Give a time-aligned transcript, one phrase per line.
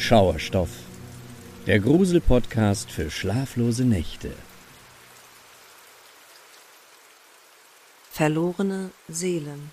[0.00, 0.70] Schauerstoff,
[1.66, 4.32] der Grusel-Podcast für schlaflose Nächte.
[8.12, 9.72] Verlorene Seelen.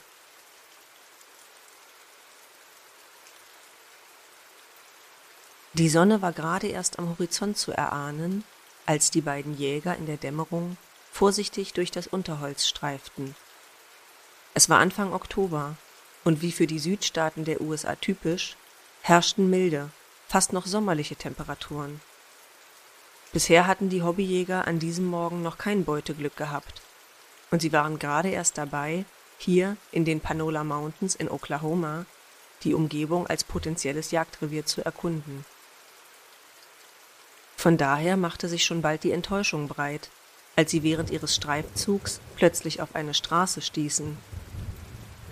[5.73, 8.43] Die Sonne war gerade erst am Horizont zu erahnen,
[8.87, 10.75] als die beiden Jäger in der Dämmerung
[11.11, 13.35] vorsichtig durch das Unterholz streiften.
[14.55, 15.77] Es war Anfang Oktober,
[16.23, 18.57] und wie für die Südstaaten der USA typisch,
[19.01, 19.91] herrschten milde,
[20.27, 22.01] fast noch sommerliche Temperaturen.
[23.33, 26.81] Bisher hatten die Hobbyjäger an diesem Morgen noch kein Beuteglück gehabt,
[27.51, 29.05] und sie waren gerade erst dabei,
[29.37, 32.05] hier in den Panola Mountains in Oklahoma
[32.63, 35.45] die Umgebung als potenzielles Jagdrevier zu erkunden.
[37.57, 40.09] Von daher machte sich schon bald die Enttäuschung breit,
[40.55, 44.17] als sie während ihres Streifzugs plötzlich auf eine Straße stießen.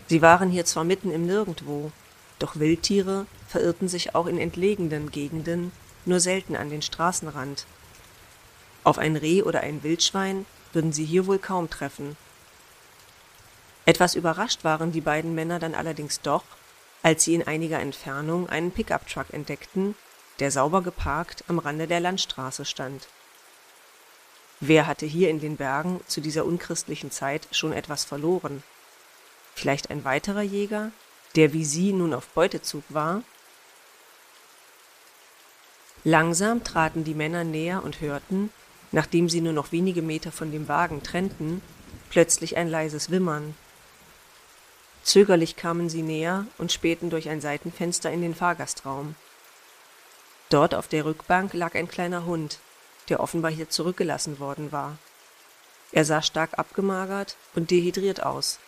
[0.07, 1.91] Sie waren hier zwar mitten im Nirgendwo,
[2.39, 5.71] doch Wildtiere verirrten sich auch in entlegenen Gegenden
[6.05, 7.67] nur selten an den Straßenrand.
[8.83, 12.17] Auf ein Reh oder ein Wildschwein würden sie hier wohl kaum treffen.
[13.85, 16.43] Etwas überrascht waren die beiden Männer dann allerdings doch,
[17.03, 19.93] als sie in einiger Entfernung einen Pickup-Truck entdeckten,
[20.39, 23.07] der sauber geparkt am Rande der Landstraße stand.
[24.61, 28.63] Wer hatte hier in den Bergen zu dieser unchristlichen Zeit schon etwas verloren?
[29.53, 30.91] Vielleicht ein weiterer Jäger,
[31.35, 33.21] der wie sie nun auf Beutezug war?
[36.03, 38.51] Langsam traten die Männer näher und hörten,
[38.91, 41.61] nachdem sie nur noch wenige Meter von dem Wagen trennten,
[42.09, 43.55] plötzlich ein leises Wimmern.
[45.03, 49.15] Zögerlich kamen sie näher und spähten durch ein Seitenfenster in den Fahrgastraum.
[50.49, 52.59] Dort auf der Rückbank lag ein kleiner Hund,
[53.09, 54.97] der offenbar hier zurückgelassen worden war.
[55.91, 58.59] Er sah stark abgemagert und dehydriert aus.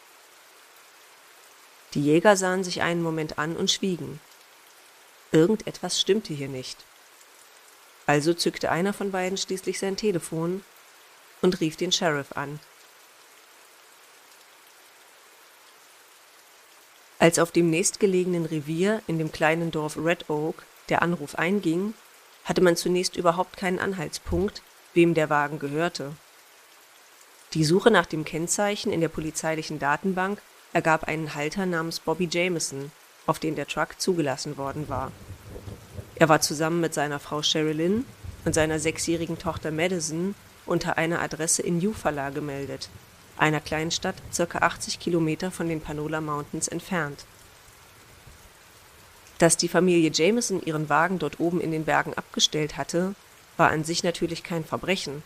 [1.94, 4.20] Die Jäger sahen sich einen Moment an und schwiegen.
[5.32, 6.84] Irgendetwas stimmte hier nicht.
[8.06, 10.64] Also zückte einer von beiden schließlich sein Telefon
[11.42, 12.60] und rief den Sheriff an.
[17.18, 21.94] Als auf dem nächstgelegenen Revier in dem kleinen Dorf Red Oak der Anruf einging,
[22.44, 24.62] hatte man zunächst überhaupt keinen Anhaltspunkt,
[24.94, 26.12] wem der Wagen gehörte.
[27.54, 30.42] Die Suche nach dem Kennzeichen in der polizeilichen Datenbank
[30.74, 32.92] ergab einen Halter namens Bobby Jameson,
[33.26, 35.12] auf den der Truck zugelassen worden war.
[36.16, 38.06] Er war zusammen mit seiner Frau Sherilyn
[38.46, 40.34] und seiner sechsjährigen Tochter Madison
[40.66, 42.90] unter einer Adresse in Eufaula gemeldet,
[43.38, 47.26] einer kleinen Stadt circa 80 Kilometer von den Panola Mountains entfernt.
[49.38, 53.14] Dass die Familie Jameson ihren Wagen dort oben in den Bergen abgestellt hatte,
[53.58, 55.24] war an sich natürlich kein Verbrechen.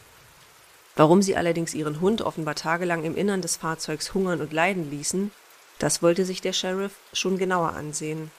[0.96, 5.32] Warum sie allerdings ihren Hund offenbar tagelang im Innern des Fahrzeugs hungern und leiden ließen,
[5.78, 8.32] das wollte sich der Sheriff schon genauer ansehen.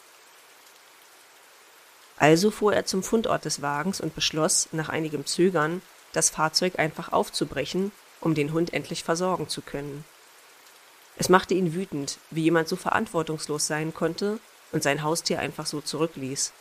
[2.21, 5.81] Also fuhr er zum Fundort des Wagens und beschloss, nach einigem Zögern,
[6.13, 10.05] das Fahrzeug einfach aufzubrechen, um den Hund endlich versorgen zu können.
[11.17, 14.39] Es machte ihn wütend, wie jemand so verantwortungslos sein konnte
[14.71, 16.53] und sein Haustier einfach so zurückließ.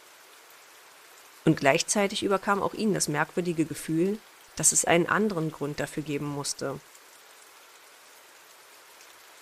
[1.43, 4.17] Und gleichzeitig überkam auch ihn das merkwürdige Gefühl,
[4.55, 6.79] dass es einen anderen Grund dafür geben musste.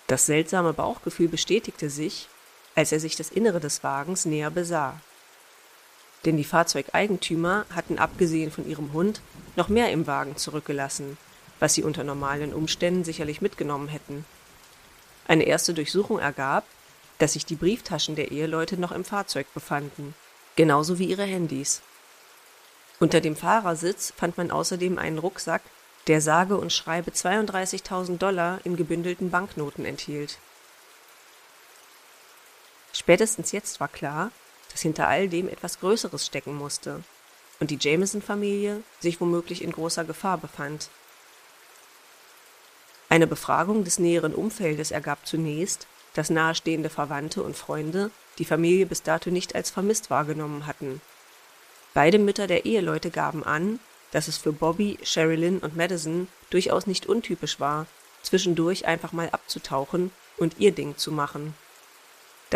[0.08, 2.28] Das seltsame Bauchgefühl bestätigte sich,
[2.74, 5.00] als er sich das Innere des Wagens näher besah.
[6.26, 9.22] Denn die Fahrzeugeigentümer hatten abgesehen von ihrem Hund
[9.56, 11.18] noch mehr im Wagen zurückgelassen,
[11.60, 14.26] was sie unter normalen Umständen sicherlich mitgenommen hätten.
[15.28, 16.66] Eine erste Durchsuchung ergab,
[17.18, 20.14] dass sich die Brieftaschen der Eheleute noch im Fahrzeug befanden,
[20.56, 21.82] genauso wie ihre Handys.
[23.00, 25.62] Unter dem Fahrersitz fand man außerdem einen Rucksack
[26.08, 30.40] der sage und schreibe 32.000 Dollar in gebündelten Banknoten enthielt.
[32.94, 34.32] Spätestens jetzt war klar,
[34.78, 37.02] dass hinter all dem etwas Größeres stecken musste
[37.60, 40.90] und die Jameson-Familie sich womöglich in großer Gefahr befand.
[43.10, 49.02] Eine Befragung des näheren Umfeldes ergab zunächst, dass nahestehende Verwandte und Freunde die Familie bis
[49.02, 51.02] dato nicht als vermisst wahrgenommen hatten.
[51.96, 53.80] Beide Mütter der Eheleute gaben an,
[54.12, 57.88] dass es für Bobby, Sherilyn und Madison durchaus nicht untypisch war,
[58.22, 61.56] zwischendurch einfach mal abzutauchen und ihr Ding zu machen.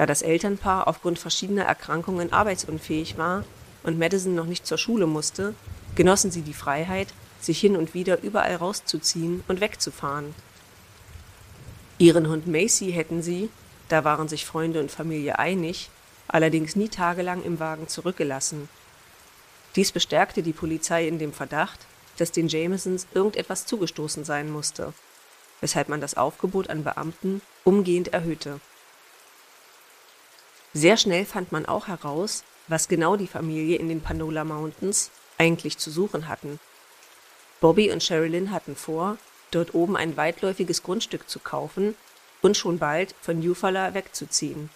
[0.02, 3.46] Da das Elternpaar aufgrund verschiedener Erkrankungen arbeitsunfähig war
[3.84, 5.54] und Madison noch nicht zur Schule musste,
[5.94, 10.34] genossen sie die Freiheit, sich hin und wieder überall rauszuziehen und wegzufahren.
[12.00, 13.50] Ihren Hund Macy hätten sie,
[13.90, 15.92] da waren sich Freunde und Familie einig,
[16.28, 18.70] allerdings nie tagelang im Wagen zurückgelassen
[19.76, 21.80] dies bestärkte die Polizei in dem Verdacht,
[22.18, 24.94] dass den Jamesons irgendetwas zugestoßen sein musste,
[25.62, 28.60] weshalb man das Aufgebot an Beamten umgehend erhöhte.
[30.74, 35.78] Sehr schnell fand man auch heraus, was genau die Familie in den Panola Mountains eigentlich
[35.78, 36.60] zu suchen hatten.
[37.60, 39.18] Bobby und Sherilyn hatten vor,
[39.52, 41.96] dort oben ein weitläufiges Grundstück zu kaufen
[42.42, 44.70] und schon bald von Eufaula wegzuziehen.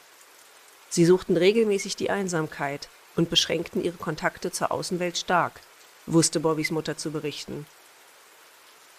[0.89, 5.61] Sie suchten regelmäßig die Einsamkeit und beschränkten ihre Kontakte zur Außenwelt stark,
[6.05, 7.65] wusste Bobbys Mutter zu berichten.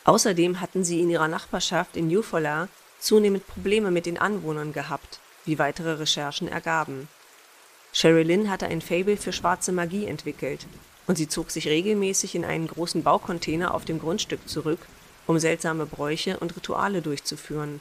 [0.05, 2.69] Außerdem hatten sie in ihrer Nachbarschaft in Eufaula
[2.99, 7.09] zunehmend Probleme mit den Anwohnern gehabt, wie weitere Recherchen ergaben.
[7.93, 10.67] Sherilyn hatte ein Fable für schwarze Magie entwickelt
[11.07, 14.81] und sie zog sich regelmäßig in einen großen Baucontainer auf dem Grundstück zurück,
[15.27, 17.81] um seltsame Bräuche und Rituale durchzuführen.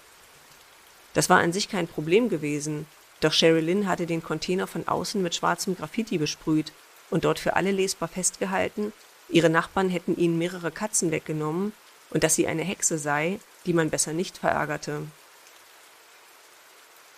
[1.13, 2.85] Das war an sich kein Problem gewesen,
[3.19, 6.71] doch Sherilyn hatte den Container von außen mit schwarzem Graffiti besprüht
[7.09, 8.93] und dort für alle lesbar festgehalten,
[9.29, 11.73] ihre Nachbarn hätten ihnen mehrere Katzen weggenommen
[12.09, 15.03] und dass sie eine Hexe sei, die man besser nicht verärgerte.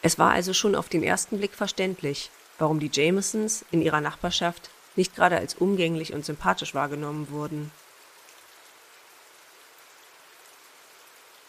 [0.07, 4.69] Es war also schon auf den ersten Blick verständlich, warum die Jamesons in ihrer Nachbarschaft
[4.95, 7.73] nicht gerade als umgänglich und sympathisch wahrgenommen wurden.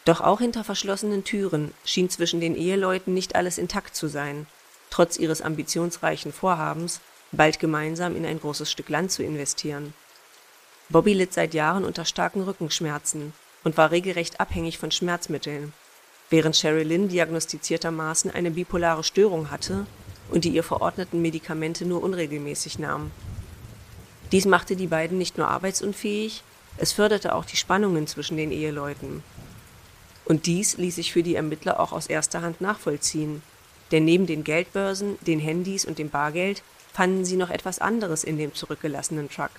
[0.06, 4.48] Doch auch hinter verschlossenen Türen schien zwischen den Eheleuten nicht alles intakt zu sein,
[4.90, 7.00] trotz ihres ambitionsreichen Vorhabens,
[7.30, 9.94] bald gemeinsam in ein großes Stück Land zu investieren.
[10.88, 15.72] Bobby litt seit Jahren unter starken Rückenschmerzen und war regelrecht abhängig von Schmerzmitteln,
[16.30, 19.86] während Sherilyn diagnostiziertermaßen eine bipolare Störung hatte
[20.30, 23.10] und die ihr verordneten Medikamente nur unregelmäßig nahm.
[24.32, 26.42] Dies machte die beiden nicht nur arbeitsunfähig,
[26.76, 29.22] es förderte auch die Spannungen zwischen den Eheleuten.
[30.24, 33.42] Und dies ließ sich für die Ermittler auch aus erster Hand nachvollziehen,
[33.90, 38.36] denn neben den Geldbörsen, den Handys und dem Bargeld fanden sie noch etwas anderes in
[38.36, 39.50] dem zurückgelassenen Truck.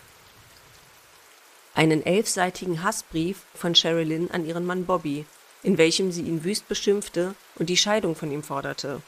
[1.74, 5.25] Einen elfseitigen Hassbrief von Sherilyn an ihren Mann Bobby,
[5.63, 9.01] in welchem sie ihn wüst beschimpfte und die Scheidung von ihm forderte.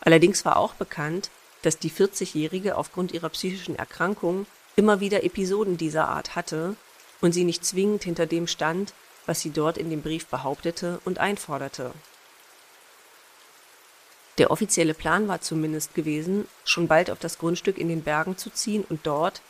[0.00, 1.30] Allerdings war auch bekannt,
[1.62, 4.46] dass die 40-Jährige aufgrund ihrer psychischen Erkrankung
[4.76, 6.76] immer wieder Episoden dieser Art hatte
[7.20, 8.94] und sie nicht zwingend hinter dem stand,
[9.26, 11.92] was sie dort in dem Brief behauptete und einforderte.
[14.38, 18.50] Der offizielle Plan war zumindest gewesen, schon bald auf das Grundstück in den Bergen zu
[18.50, 19.42] ziehen und dort,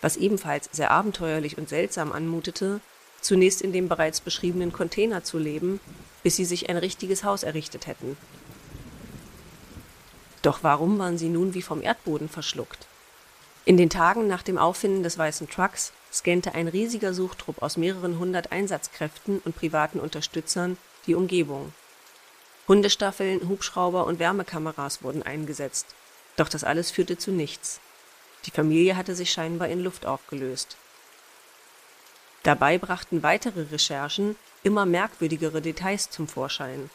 [0.00, 2.80] was ebenfalls sehr abenteuerlich und seltsam anmutete,
[3.20, 5.80] zunächst in dem bereits beschriebenen Container zu leben,
[6.22, 8.16] bis sie sich ein richtiges Haus errichtet hätten.
[10.42, 12.86] Doch warum waren sie nun wie vom Erdboden verschluckt?
[13.66, 18.18] In den Tagen nach dem Auffinden des weißen Trucks scannte ein riesiger Suchtrupp aus mehreren
[18.18, 21.72] hundert Einsatzkräften und privaten Unterstützern die Umgebung.
[22.68, 25.86] Hundestaffeln, Hubschrauber und Wärmekameras wurden eingesetzt,
[26.36, 27.80] doch das alles führte zu nichts.
[28.46, 30.76] Die Familie hatte sich scheinbar in Luft aufgelöst.
[32.42, 36.88] Dabei brachten weitere Recherchen immer merkwürdigere Details zum Vorschein.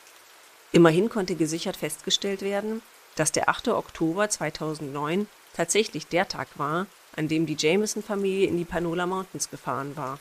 [0.71, 2.81] Immerhin konnte gesichert festgestellt werden,
[3.15, 3.69] dass der 8.
[3.69, 9.95] Oktober 2009 tatsächlich der Tag war, an dem die Jameson-Familie in die Panola Mountains gefahren
[9.95, 10.19] war.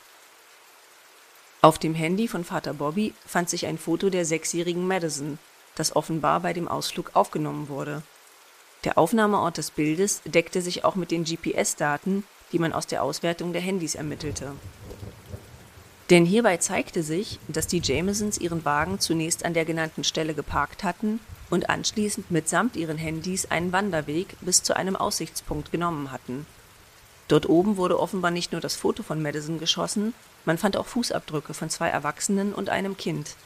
[1.60, 5.38] Auf dem Handy von Vater Bobby fand sich ein Foto der sechsjährigen Madison,
[5.74, 8.02] das offenbar bei dem Ausflug aufgenommen wurde.
[8.84, 13.54] Der Aufnahmeort des Bildes deckte sich auch mit den GPS-Daten, die man aus der Auswertung
[13.54, 14.52] der Handys ermittelte.
[16.10, 20.84] Denn hierbei zeigte sich, dass die Jamesons ihren Wagen zunächst an der genannten Stelle geparkt
[20.84, 26.46] hatten und anschließend mitsamt ihren Handys einen Wanderweg bis zu einem Aussichtspunkt genommen hatten.
[27.28, 30.12] Dort oben wurde offenbar nicht nur das Foto von Madison geschossen,
[30.44, 33.36] man fand auch Fußabdrücke von zwei Erwachsenen und einem Kind.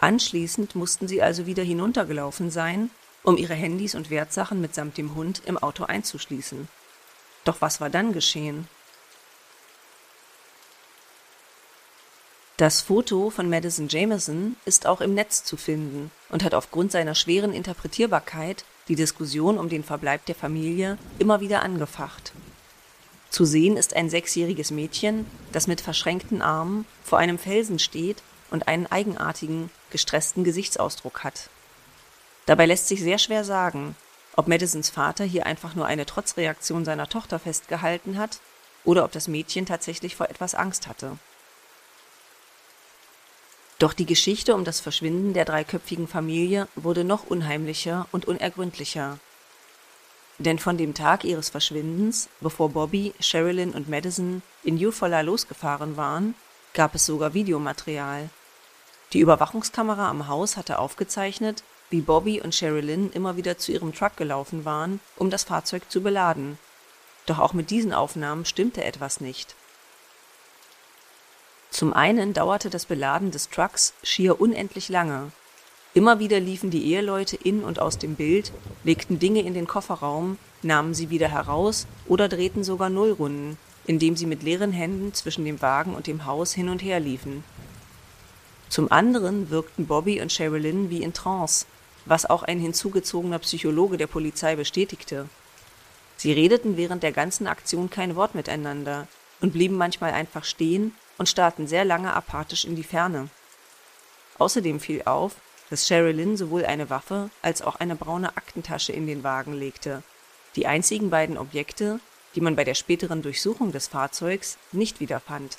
[0.00, 2.90] Anschließend mussten sie also wieder hinuntergelaufen sein,
[3.22, 6.68] um ihre Handys und Wertsachen mitsamt dem Hund im Auto einzuschließen.
[7.44, 8.66] Doch was war dann geschehen?
[12.56, 17.14] Das Foto von Madison Jameson ist auch im Netz zu finden und hat aufgrund seiner
[17.14, 22.32] schweren Interpretierbarkeit die Diskussion um den Verbleib der Familie immer wieder angefacht.
[23.28, 28.68] Zu sehen ist ein sechsjähriges Mädchen, das mit verschränkten Armen vor einem Felsen steht und
[28.68, 31.50] einen eigenartigen, gestressten Gesichtsausdruck hat.
[32.46, 33.96] Dabei lässt sich sehr schwer sagen,
[34.34, 38.40] ob Madisons Vater hier einfach nur eine Trotzreaktion seiner Tochter festgehalten hat
[38.82, 41.18] oder ob das Mädchen tatsächlich vor etwas Angst hatte.
[43.78, 49.18] Doch die Geschichte um das Verschwinden der dreiköpfigen Familie wurde noch unheimlicher und unergründlicher.
[50.38, 56.34] Denn von dem Tag ihres Verschwindens, bevor Bobby, Sherilyn und Madison in Eufaula losgefahren waren,
[56.74, 58.30] gab es sogar Videomaterial.
[59.12, 64.16] Die Überwachungskamera am Haus hatte aufgezeichnet, wie Bobby und Sherilyn immer wieder zu ihrem Truck
[64.16, 66.58] gelaufen waren, um das Fahrzeug zu beladen.
[67.26, 69.54] Doch auch mit diesen Aufnahmen stimmte etwas nicht.
[71.76, 75.30] Zum einen dauerte das Beladen des Trucks schier unendlich lange.
[75.92, 78.50] Immer wieder liefen die Eheleute in und aus dem Bild,
[78.82, 84.24] legten Dinge in den Kofferraum nahmen sie wieder heraus oder drehten sogar Nullrunden, indem sie
[84.24, 87.44] mit leeren Händen zwischen dem Wagen und dem Haus hin und her liefen.
[88.70, 91.66] Zum anderen wirkten Bobby und Sherilyn wie in Trance,
[92.06, 95.28] was auch ein hinzugezogener Psychologe der Polizei bestätigte.
[96.16, 99.08] Sie redeten während der ganzen Aktion kein Wort miteinander
[99.42, 103.28] und blieben manchmal einfach stehen und starrten sehr lange apathisch in die Ferne.
[104.38, 105.36] Außerdem fiel auf,
[105.70, 110.02] dass Sherilyn sowohl eine Waffe als auch eine braune Aktentasche in den Wagen legte,
[110.54, 112.00] die einzigen beiden Objekte,
[112.34, 115.58] die man bei der späteren Durchsuchung des Fahrzeugs nicht wiederfand.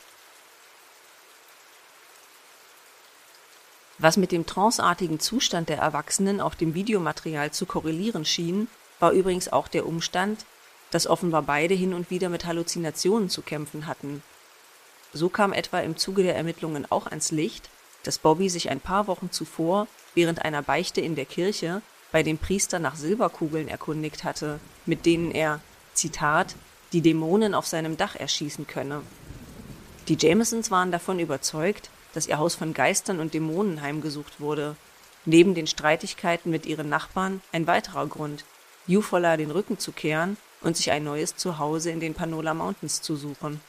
[4.00, 8.68] Was mit dem tranceartigen Zustand der Erwachsenen auf dem Videomaterial zu korrelieren schien,
[9.00, 10.46] war übrigens auch der Umstand,
[10.92, 14.22] dass offenbar beide hin und wieder mit Halluzinationen zu kämpfen hatten.
[15.14, 17.70] So kam etwa im Zuge der Ermittlungen auch ans Licht,
[18.04, 22.38] dass Bobby sich ein paar Wochen zuvor während einer Beichte in der Kirche bei dem
[22.38, 25.60] Priester nach Silberkugeln erkundigt hatte, mit denen er,
[25.94, 26.56] Zitat,
[26.94, 29.02] die Dämonen auf seinem Dach erschießen könne.
[30.08, 34.76] Die Jamesons waren davon überzeugt, dass ihr Haus von Geistern und Dämonen heimgesucht wurde.
[35.26, 38.46] Neben den Streitigkeiten mit ihren Nachbarn ein weiterer Grund,
[38.90, 43.18] Eufaula den Rücken zu kehren und sich ein neues Zuhause in den Panola Mountains zu
[43.18, 43.60] suchen.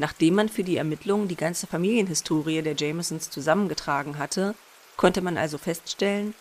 [0.00, 4.54] Nachdem man für die Ermittlungen die ganze Familienhistorie der Jamesons zusammengetragen hatte,
[4.96, 6.32] konnte man also feststellen,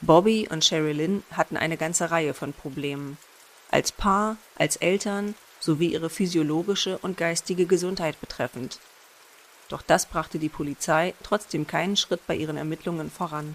[0.00, 3.16] Bobby und Sherilyn hatten eine ganze Reihe von Problemen.
[3.70, 8.80] Als Paar, als Eltern sowie ihre physiologische und geistige Gesundheit betreffend.
[9.68, 13.54] Doch das brachte die Polizei trotzdem keinen Schritt bei ihren Ermittlungen voran.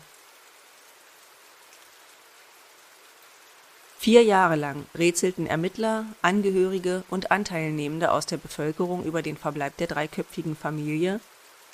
[4.01, 9.85] Vier Jahre lang rätselten Ermittler, Angehörige und Anteilnehmende aus der Bevölkerung über den Verbleib der
[9.85, 11.19] dreiköpfigen Familie,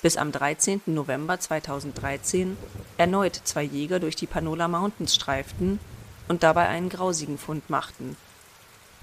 [0.02, 0.82] bis am 13.
[0.84, 2.58] November 2013
[2.98, 5.80] erneut zwei Jäger durch die Panola Mountains streiften
[6.28, 8.14] und dabei einen grausigen Fund machten.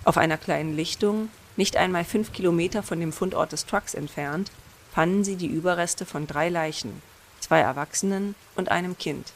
[0.04, 4.52] Auf einer kleinen Lichtung, nicht einmal fünf Kilometer von dem Fundort des Trucks entfernt,
[4.94, 7.02] fanden sie die Überreste von drei Leichen,
[7.40, 9.34] zwei Erwachsenen und einem Kind.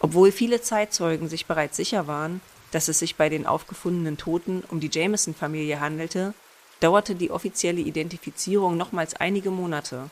[0.00, 2.40] Obwohl viele Zeitzeugen sich bereits sicher waren,
[2.70, 6.34] dass es sich bei den aufgefundenen Toten um die Jameson-Familie handelte,
[6.80, 10.10] dauerte die offizielle Identifizierung nochmals einige Monate,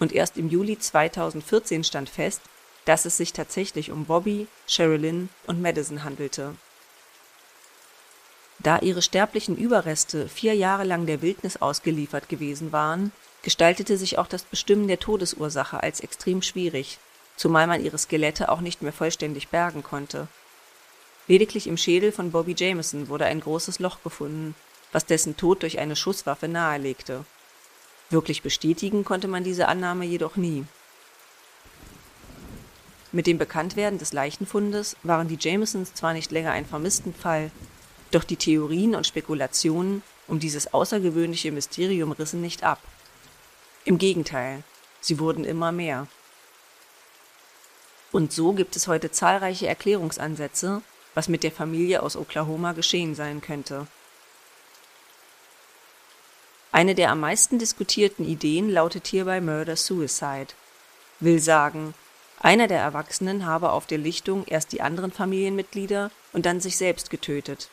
[0.00, 2.40] und erst im Juli 2014 stand fest,
[2.84, 6.54] dass es sich tatsächlich um Bobby, Sherilyn und Madison handelte.
[8.60, 14.26] Da ihre sterblichen Überreste vier Jahre lang der Wildnis ausgeliefert gewesen waren, gestaltete sich auch
[14.26, 16.98] das Bestimmen der Todesursache als extrem schwierig,
[17.38, 20.28] zumal man ihre Skelette auch nicht mehr vollständig bergen konnte
[21.28, 24.54] Lediglich im Schädel von Bobby Jameson wurde ein großes Loch gefunden,
[24.92, 27.26] was dessen Tod durch eine Schusswaffe nahelegte.
[28.08, 30.64] Wirklich bestätigen konnte man diese Annahme jedoch nie.
[33.12, 37.50] Mit dem Bekanntwerden des Leichenfundes waren die Jamesons zwar nicht länger ein Vermisstenfall,
[38.10, 42.80] doch die Theorien und Spekulationen um dieses außergewöhnliche Mysterium rissen nicht ab.
[43.84, 44.62] Im Gegenteil,
[45.02, 46.06] sie wurden immer mehr.
[48.12, 50.82] Und so gibt es heute zahlreiche Erklärungsansätze,
[51.14, 53.86] was mit der Familie aus Oklahoma geschehen sein könnte.
[56.72, 60.48] Eine der am meisten diskutierten Ideen lautet hierbei Murder-Suicide.
[61.20, 61.94] Will sagen,
[62.40, 67.10] einer der Erwachsenen habe auf der Lichtung erst die anderen Familienmitglieder und dann sich selbst
[67.10, 67.68] getötet.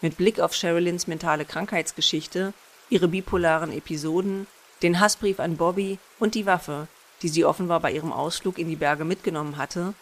[0.00, 2.54] Mit Blick auf Sherilyns mentale Krankheitsgeschichte,
[2.88, 4.46] ihre bipolaren Episoden,
[4.82, 6.88] den Hassbrief an Bobby und die Waffe,
[7.22, 9.94] die sie offenbar bei ihrem Ausflug in die Berge mitgenommen hatte,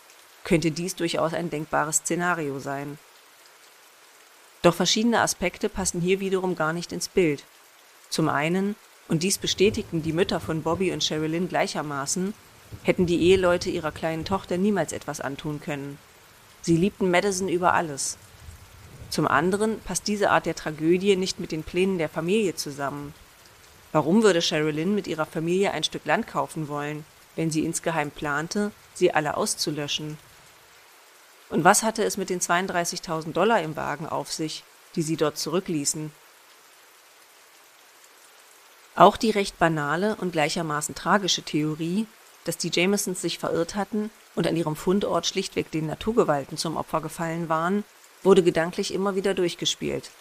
[0.45, 2.99] könnte dies durchaus ein denkbares Szenario sein.
[4.63, 7.45] Doch verschiedene Aspekte passen hier wiederum gar nicht ins Bild.
[8.11, 8.75] Zum einen,
[9.09, 12.35] und dies bestätigten die Mütter von Bobby und Sherilyn gleichermaßen,
[12.83, 15.99] hätten die Eheleute ihrer kleinen Tochter niemals etwas antun können.
[16.61, 18.19] Sie liebten Madison über alles.
[19.11, 23.15] Zum anderen passt diese Art der Tragödie nicht mit den Plänen der Familie zusammen.
[23.99, 28.71] Warum würde Sherilyn mit ihrer Familie ein Stück Land kaufen wollen, wenn sie insgeheim plante,
[28.95, 30.19] sie alle auszulöschen?
[31.51, 34.63] Und was hatte es mit den 32.000 Dollar im Wagen auf sich,
[34.95, 36.13] die sie dort zurückließen?
[38.95, 42.07] Auch die recht banale und gleichermaßen tragische Theorie,
[42.45, 47.01] dass die Jamesons sich verirrt hatten und an ihrem Fundort schlichtweg den Naturgewalten zum Opfer
[47.01, 47.83] gefallen waren,
[48.23, 50.13] wurde gedanklich immer wieder durchgespielt.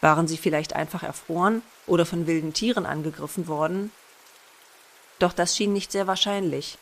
[0.00, 3.92] Waren sie vielleicht einfach erfroren oder von wilden Tieren angegriffen worden?
[5.18, 6.78] Doch das schien nicht sehr wahrscheinlich,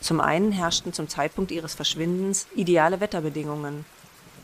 [0.00, 3.84] zum einen herrschten zum Zeitpunkt ihres Verschwindens ideale Wetterbedingungen.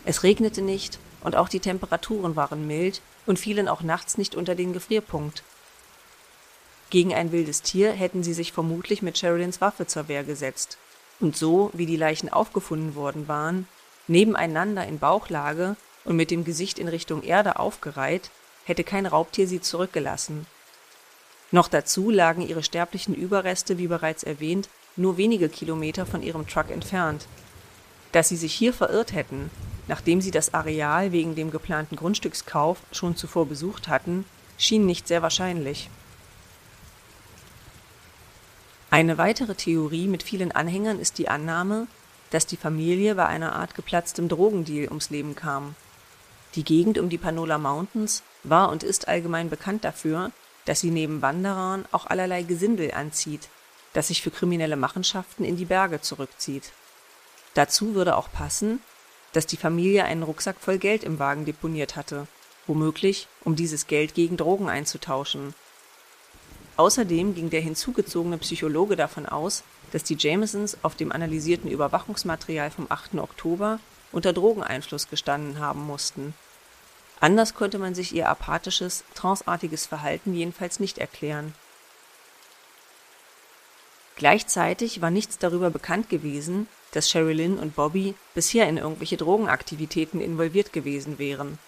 [0.04, 4.54] Es regnete nicht und auch die Temperaturen waren mild und fielen auch nachts nicht unter
[4.54, 5.42] den Gefrierpunkt.
[6.90, 10.78] Gegen ein wildes Tier hätten sie sich vermutlich mit Sherilyns Waffe zur Wehr gesetzt.
[11.18, 13.66] und so, wie die Leichen aufgefunden worden waren,
[14.06, 18.30] nebeneinander in Bauchlage und mit dem Gesicht in Richtung Erde aufgereiht,
[18.64, 20.46] hätte kein Raubtier sie zurückgelassen.
[21.50, 26.70] Noch dazu lagen ihre sterblichen Überreste, wie bereits erwähnt, nur wenige Kilometer von ihrem Truck
[26.70, 27.26] entfernt.
[28.12, 29.50] Dass sie sich hier verirrt hätten,
[29.88, 34.24] nachdem sie das Areal wegen dem geplanten Grundstückskauf schon zuvor besucht hatten,
[34.58, 35.90] schien nicht sehr wahrscheinlich.
[38.90, 41.86] Eine weitere Theorie mit vielen Anhängern ist die Annahme,
[42.30, 45.74] dass die Familie bei einer Art geplatztem Drogendeal ums Leben kam.
[46.56, 50.32] Die Gegend um die Panola Mountains war und ist allgemein bekannt dafür,
[50.64, 53.50] dass sie neben Wanderern auch allerlei Gesindel anzieht,
[53.92, 56.72] das sich für kriminelle Machenschaften in die Berge zurückzieht.
[57.52, 58.80] Dazu würde auch passen,
[59.34, 62.26] dass die Familie einen Rucksack voll Geld im Wagen deponiert hatte,
[62.66, 65.54] womöglich um dieses Geld gegen Drogen einzutauschen.
[66.78, 72.86] Außerdem ging der hinzugezogene Psychologe davon aus, dass die Jamesons auf dem analysierten Überwachungsmaterial vom
[72.88, 73.16] 8.
[73.16, 73.78] Oktober
[74.10, 76.32] unter Drogeneinfluss gestanden haben mussten.
[77.20, 81.54] Anders konnte man sich ihr apathisches, tranceartiges Verhalten jedenfalls nicht erklären.
[84.16, 90.72] Gleichzeitig war nichts darüber bekannt gewesen, dass Sherilyn und Bobby bisher in irgendwelche Drogenaktivitäten involviert
[90.72, 91.58] gewesen wären.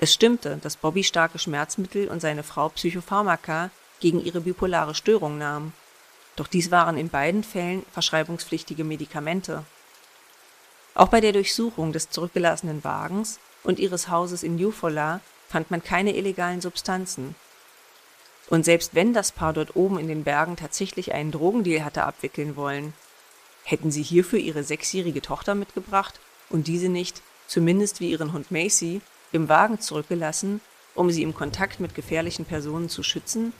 [0.00, 3.70] Es stimmte, dass Bobby starke Schmerzmittel und seine Frau Psychopharmaka
[4.00, 5.72] gegen ihre bipolare Störung nahm.
[6.36, 9.64] Doch dies waren in beiden Fällen verschreibungspflichtige Medikamente.
[10.94, 16.16] Auch bei der Durchsuchung des zurückgelassenen Wagens und ihres Hauses in Eufaula fand man keine
[16.16, 17.34] illegalen Substanzen.
[18.48, 22.56] Und selbst wenn das Paar dort oben in den Bergen tatsächlich einen Drogendeal hatte abwickeln
[22.56, 22.94] wollen,
[23.64, 29.02] hätten sie hierfür ihre sechsjährige Tochter mitgebracht und diese nicht, zumindest wie ihren Hund Macy,
[29.32, 30.62] im Wagen zurückgelassen,
[30.94, 33.52] um sie im Kontakt mit gefährlichen Personen zu schützen?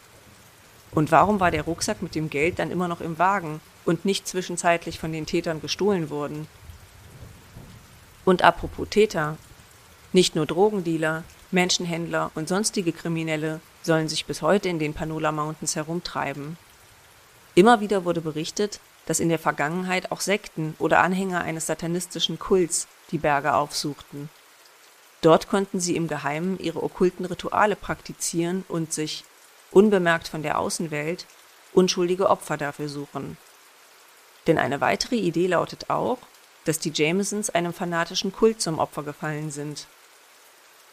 [0.90, 4.26] Und warum war der Rucksack mit dem Geld dann immer noch im Wagen und nicht
[4.26, 6.48] zwischenzeitlich von den Tätern gestohlen worden?
[8.24, 9.36] Und apropos Täter,
[10.12, 15.76] nicht nur Drogendealer, Menschenhändler und sonstige Kriminelle sollen sich bis heute in den Panola Mountains
[15.76, 16.58] herumtreiben.
[17.54, 22.86] Immer wieder wurde berichtet, dass in der Vergangenheit auch Sekten oder Anhänger eines satanistischen Kults
[23.10, 24.28] die Berge aufsuchten.
[25.22, 29.24] Dort konnten sie im Geheimen ihre okkulten Rituale praktizieren und sich,
[29.70, 31.26] unbemerkt von der Außenwelt,
[31.72, 33.36] unschuldige Opfer dafür suchen.
[34.46, 36.18] Denn eine weitere Idee lautet auch,
[36.64, 39.86] dass die Jamesons einem fanatischen Kult zum Opfer gefallen sind.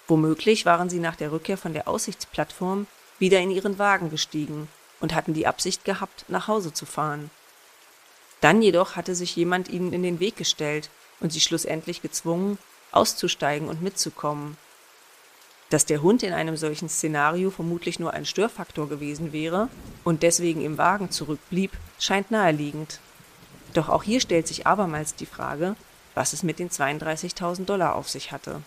[0.08, 2.88] Womöglich waren sie nach der Rückkehr von der Aussichtsplattform
[3.18, 4.68] wieder in ihren Wagen gestiegen
[5.00, 7.32] und hatten die Absicht gehabt, nach Hause zu fahren.
[8.42, 10.90] Dann jedoch hatte sich jemand ihnen in den Weg gestellt
[11.20, 12.58] und sie schlussendlich gezwungen,
[12.92, 14.58] auszusteigen und mitzukommen.
[15.72, 19.70] Dass der Hund in einem solchen Szenario vermutlich nur ein Störfaktor gewesen wäre
[20.04, 23.00] und deswegen im Wagen zurückblieb, scheint naheliegend.
[23.74, 25.76] Doch auch hier stellt sich abermals die Frage,
[26.14, 28.62] was es mit den 32.000 Dollar auf sich hatte.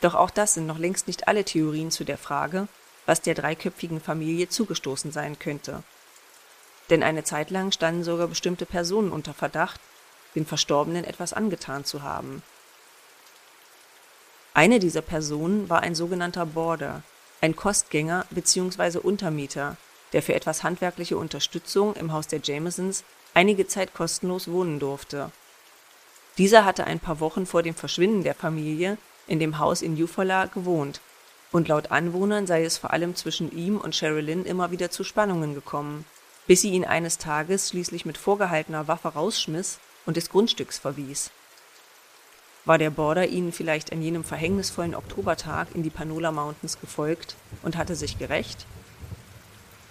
[0.00, 2.68] Doch auch das sind noch längst nicht alle Theorien zu der Frage,
[3.06, 5.82] was der dreiköpfigen Familie zugestoßen sein könnte.
[6.88, 9.80] Denn eine Zeit lang standen sogar bestimmte Personen unter Verdacht,
[10.34, 12.42] den Verstorbenen etwas angetan zu haben.
[14.54, 17.02] Eine dieser Personen war ein sogenannter Boarder,
[17.40, 18.98] ein Kostgänger bzw.
[18.98, 19.76] Untermieter,
[20.12, 25.30] der für etwas handwerkliche Unterstützung im Haus der Jamesons einige Zeit kostenlos wohnen durfte.
[26.36, 28.98] Dieser hatte ein paar Wochen vor dem Verschwinden der Familie
[29.30, 31.00] in dem Haus in Eufaula gewohnt,
[31.52, 35.54] und laut Anwohnern sei es vor allem zwischen ihm und Sherilyn immer wieder zu Spannungen
[35.54, 36.04] gekommen,
[36.46, 41.30] bis sie ihn eines Tages schließlich mit vorgehaltener Waffe rausschmiss und des Grundstücks verwies.
[42.64, 47.76] War der Border ihnen vielleicht an jenem verhängnisvollen Oktobertag in die Panola Mountains gefolgt und
[47.76, 48.66] hatte sich gerecht?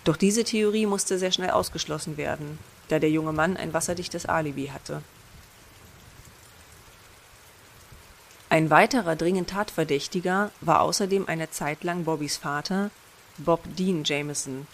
[0.03, 4.67] Doch diese Theorie musste sehr schnell ausgeschlossen werden, da der junge Mann ein wasserdichtes Alibi
[4.67, 5.01] hatte.
[8.51, 12.89] Ein weiterer dringend Tatverdächtiger war außerdem eine Zeit lang Bobbys Vater,
[13.37, 14.65] Bob Dean Jameson.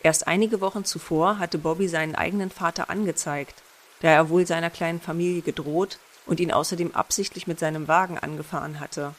[0.00, 3.62] Erst einige Wochen zuvor hatte Bobby seinen eigenen Vater angezeigt,
[4.00, 8.78] da er wohl seiner kleinen Familie gedroht und ihn außerdem absichtlich mit seinem Wagen angefahren
[8.78, 9.16] hatte.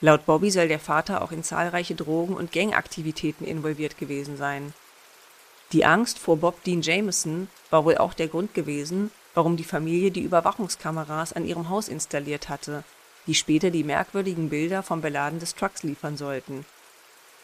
[0.00, 4.74] Laut Bobby soll der Vater auch in zahlreiche Drogen- und Gangaktivitäten involviert gewesen sein.
[5.72, 10.10] Die Angst vor Bob Dean Jameson war wohl auch der Grund gewesen, warum die Familie
[10.10, 12.84] die Überwachungskameras an ihrem Haus installiert hatte,
[13.26, 16.64] die später die merkwürdigen Bilder vom Beladen des Trucks liefern sollten.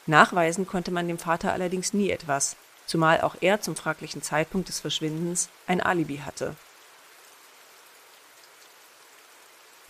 [0.07, 4.81] Nachweisen konnte man dem Vater allerdings nie etwas, zumal auch er zum fraglichen Zeitpunkt des
[4.81, 6.57] Verschwindens ein Alibi hatte.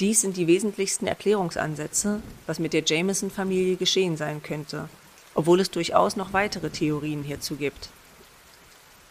[0.01, 4.91] Dies sind die wesentlichsten Erklärungsansätze, was mit der Jameson-Familie geschehen sein könnte,
[5.35, 7.89] obwohl es durchaus noch weitere Theorien hierzu gibt.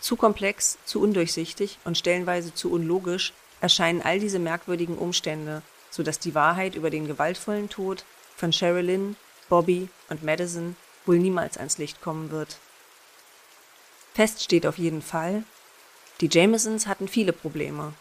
[0.05, 6.35] Zu komplex, zu undurchsichtig und stellenweise zu unlogisch erscheinen all diese merkwürdigen Umstände, sodass die
[6.35, 8.05] Wahrheit über den gewaltvollen Tod
[8.37, 9.15] von Sherilyn,
[9.49, 10.75] Bobby und Madison
[11.07, 12.59] wohl niemals ans Licht kommen wird.
[14.13, 15.43] Fest steht auf jeden Fall,
[16.21, 17.91] die Jamesons hatten viele Probleme.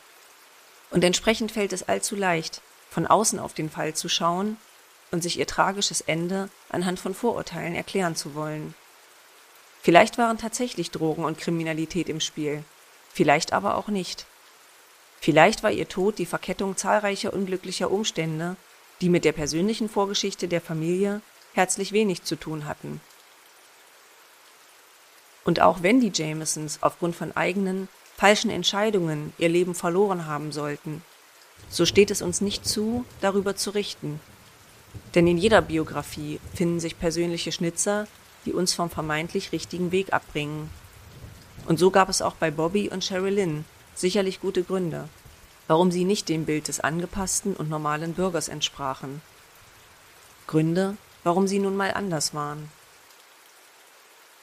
[0.91, 4.59] Und entsprechend fällt es allzu leicht, von außen auf den Fall zu schauen
[5.11, 8.75] und sich ihr tragisches Ende anhand von Vorurteilen erklären zu wollen.
[9.85, 12.65] Vielleicht waren tatsächlich Drogen und Kriminalität im Spiel,
[13.13, 14.25] vielleicht aber auch nicht.
[15.21, 18.57] Vielleicht war ihr Tod die Verkettung zahlreicher unglücklicher Umstände,
[19.03, 21.21] die mit der persönlichen Vorgeschichte der Familie
[21.53, 23.03] herzlich wenig zu tun hatten.
[25.45, 31.03] Und auch wenn die Jamesons aufgrund von eigenen, falschen Entscheidungen ihr Leben verloren haben sollten,
[31.69, 34.19] so steht es uns nicht zu, darüber zu richten.
[35.15, 38.07] Denn in jeder Biografie finden sich persönliche Schnitzer,
[38.45, 40.71] die uns vom vermeintlich richtigen Weg abbringen.
[41.67, 45.09] Und so gab es auch bei Bobby und Sherilyn sicherlich gute Gründe,
[45.67, 49.23] warum sie nicht dem Bild des angepassten und normalen Bürgers entsprachen.
[50.47, 52.71] Gründe, warum sie nun mal anders waren.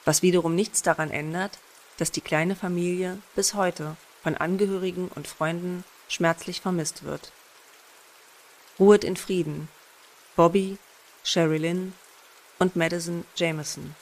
[0.04, 1.60] Was wiederum nichts daran ändert,
[1.98, 7.32] dass die kleine Familie bis heute von Angehörigen und Freunden schmerzlich vermisst wird.
[8.80, 9.70] Ruhet in Frieden,
[10.36, 10.78] Bobby,
[11.24, 11.94] Sherilyn
[12.62, 13.95] und Madison Jameson.